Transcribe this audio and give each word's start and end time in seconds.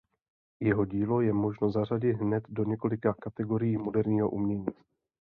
Jeho 0.59 0.85
dílo 0.85 1.21
je 1.21 1.33
možno 1.33 1.71
zařadit 1.71 2.13
hned 2.13 2.43
do 2.49 2.63
několika 2.63 3.13
kategorií 3.13 3.77
moderního 3.77 4.29
umění. 4.29 4.65